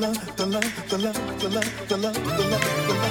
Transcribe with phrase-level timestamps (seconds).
[0.00, 3.09] the love, the love, the love, the love, the love, the love.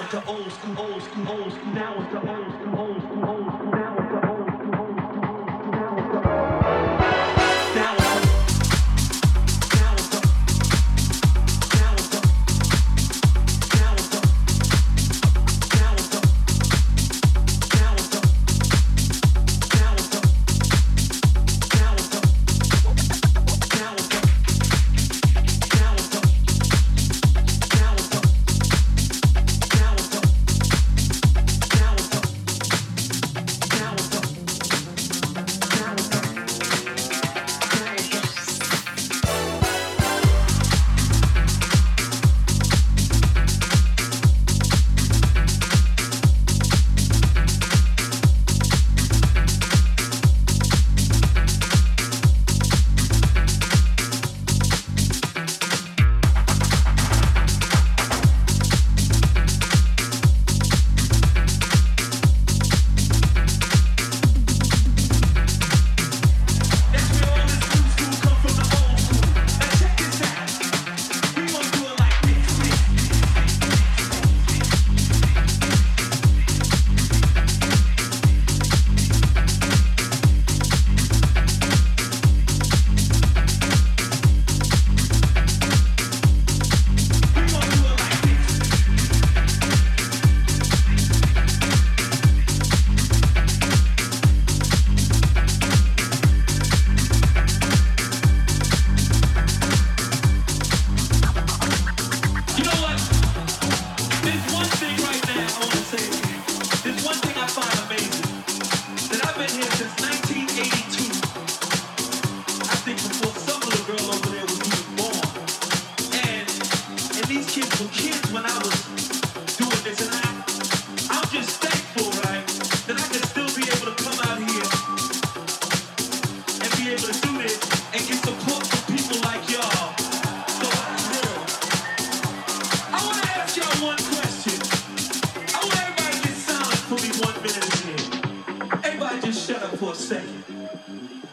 [0.00, 2.79] now it's the old school, old school, old school, now it's the old school.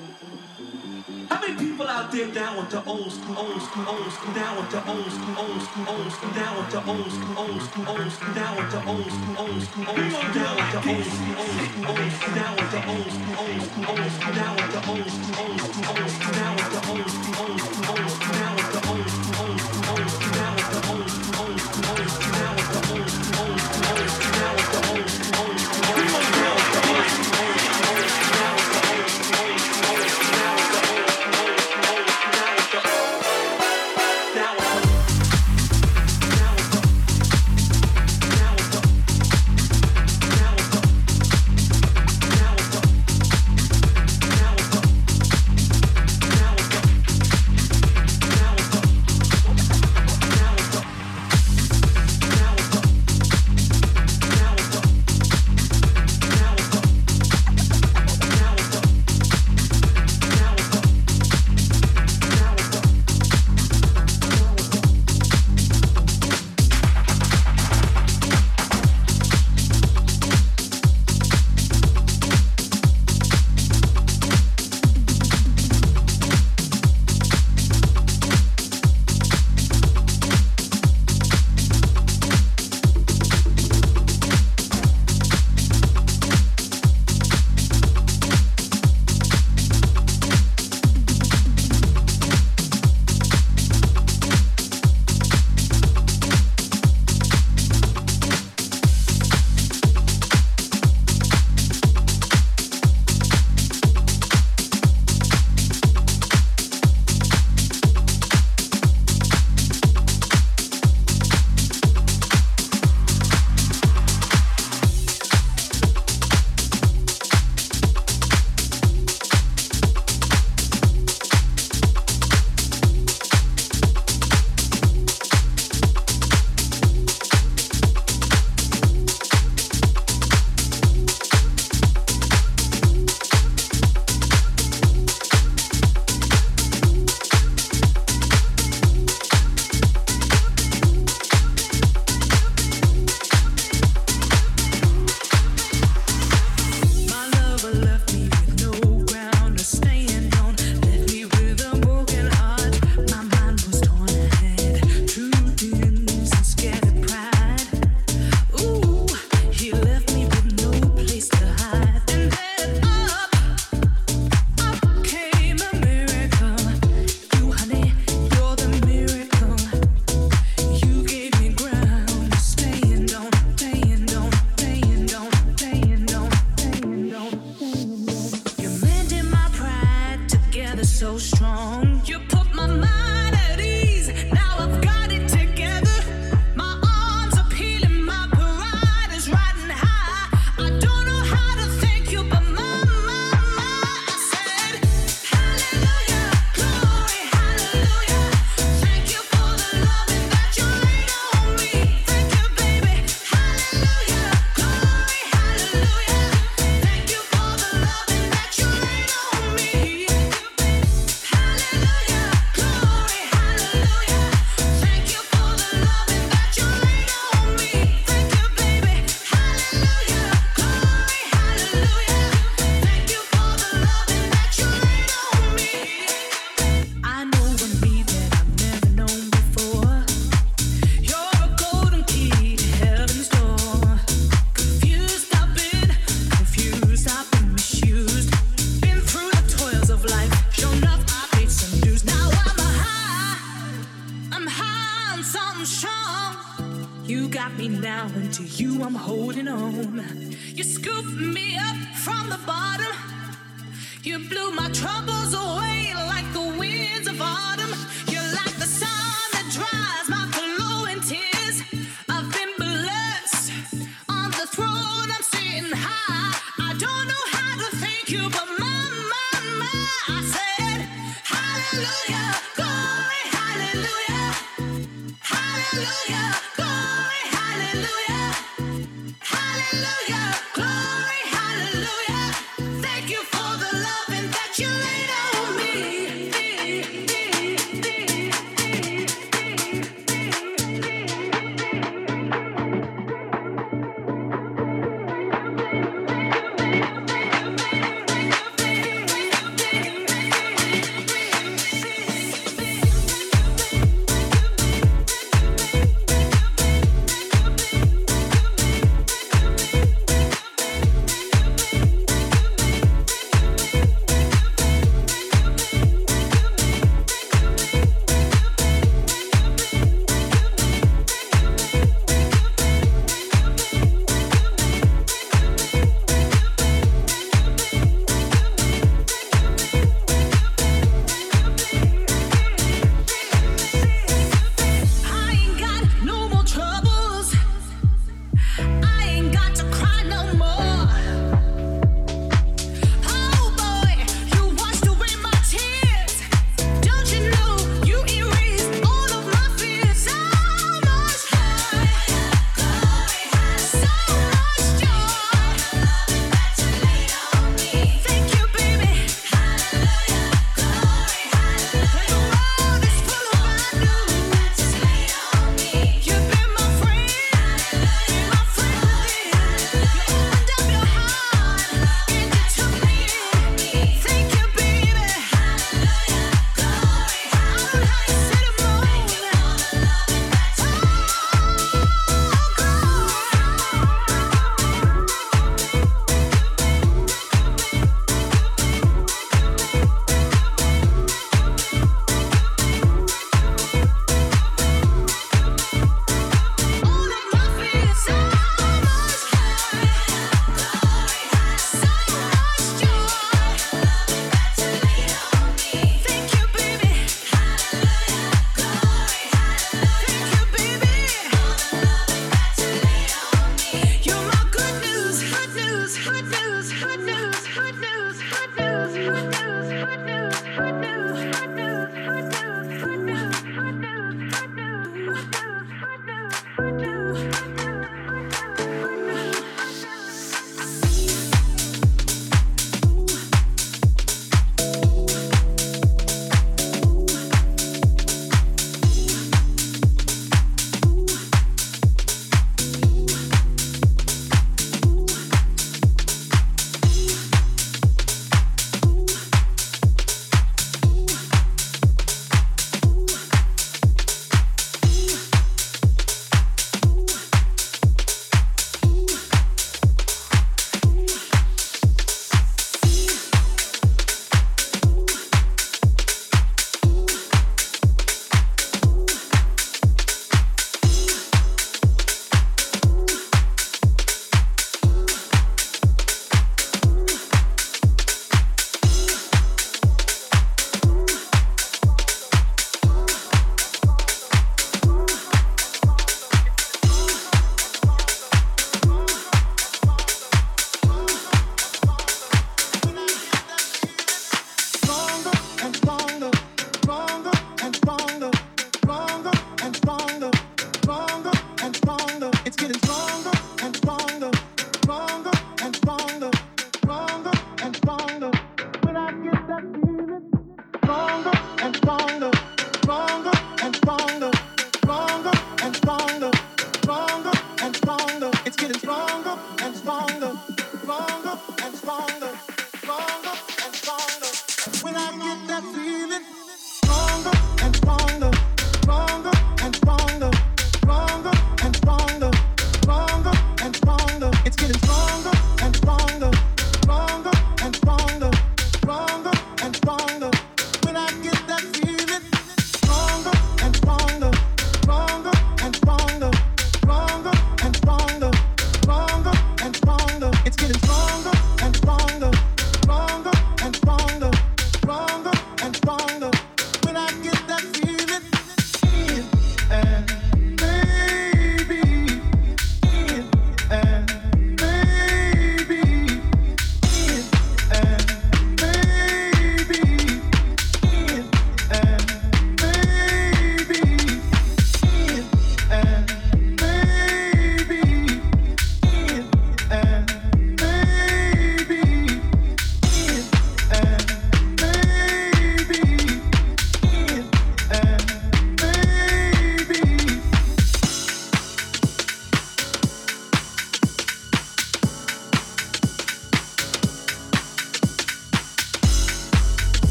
[0.00, 4.56] How many people out there down with the old school, old school, old school, down
[4.56, 7.88] with the old school, old school, old school, down with the old school, old school,
[7.88, 11.04] old school, down with the old school, old school, old school, down with the old
[11.04, 14.56] school, old school, old school, down with the old school, old school, old school, down
[14.56, 17.60] with the old school, old school, old school, down with the old school, old school,
[17.60, 18.39] old school, old school.